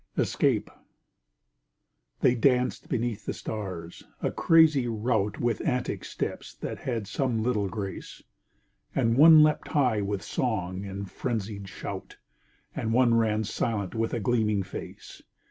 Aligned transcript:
ESCAPE 0.17 0.67
They 2.21 2.33
danced 2.33 2.89
beneath 2.89 3.27
the 3.27 3.33
stars, 3.35 4.03
a 4.19 4.31
crazy 4.31 4.87
rout 4.87 5.39
With 5.39 5.61
antic 5.61 6.03
steps 6.05 6.55
that 6.55 6.79
had 6.79 7.05
some 7.05 7.43
little 7.43 7.69
grace; 7.69 8.23
And 8.95 9.15
one 9.15 9.43
leapt 9.43 9.67
high 9.67 10.01
with 10.01 10.23
song 10.23 10.85
and 10.85 11.07
frenzied 11.07 11.69
shout, 11.69 12.17
And 12.75 12.93
one 12.93 13.13
ran 13.13 13.43
silent 13.43 13.93
with 13.93 14.15
a 14.15 14.19
gleaming 14.19 14.63
face. 14.63 15.21